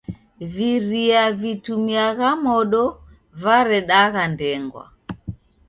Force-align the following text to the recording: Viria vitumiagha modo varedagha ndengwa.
Viria 0.53 1.21
vitumiagha 1.41 2.29
modo 2.45 2.83
varedagha 3.41 4.23
ndengwa. 4.33 4.83